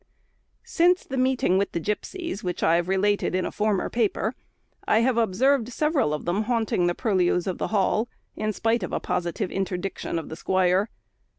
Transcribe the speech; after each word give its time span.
Since 0.65 1.03
the 1.03 1.15
meeting 1.15 1.59
with 1.59 1.73
the 1.73 1.79
gipsies, 1.79 2.43
which 2.43 2.63
I 2.63 2.77
have 2.77 2.87
related 2.87 3.35
in 3.35 3.45
a 3.45 3.51
former 3.51 3.87
paper, 3.87 4.33
I 4.87 5.01
have 5.01 5.15
observed 5.15 5.71
several 5.71 6.11
of 6.11 6.25
them 6.25 6.45
haunting 6.45 6.87
the 6.87 6.95
purlieus 6.95 7.45
of 7.45 7.59
the 7.59 7.67
Hall, 7.67 8.09
in 8.35 8.51
spite 8.51 8.81
of 8.81 8.93
a 8.93 8.99
positive 8.99 9.51
interdiction 9.51 10.17
of 10.17 10.29
the 10.29 10.35
squire. 10.35 10.89